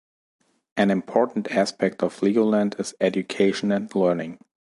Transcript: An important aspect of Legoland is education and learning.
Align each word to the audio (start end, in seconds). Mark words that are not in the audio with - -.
An 0.77 0.89
important 0.89 1.51
aspect 1.51 2.01
of 2.01 2.21
Legoland 2.21 2.79
is 2.79 2.95
education 2.99 3.71
and 3.71 3.93
learning. 3.93 4.39